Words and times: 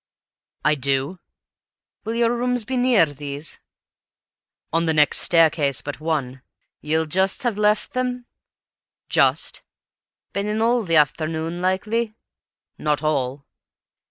"I 0.65 0.73
do." 0.73 1.19
"Will 2.05 2.15
your 2.15 2.35
rooms 2.35 2.65
be 2.65 2.75
near 2.75 3.05
these?" 3.05 3.59
"On 4.73 4.87
the 4.87 4.95
next 4.95 5.19
staircase 5.19 5.83
but 5.83 5.99
one." 5.99 6.41
"Ye'll 6.81 7.05
just 7.05 7.43
have 7.43 7.55
left 7.55 7.93
them?" 7.93 8.25
"Just." 9.09 9.61
"Been 10.33 10.47
in 10.47 10.59
all 10.59 10.81
the 10.81 10.95
afternoon, 10.95 11.61
likely?" 11.61 12.15
"Not 12.79 13.03
all." 13.03 13.45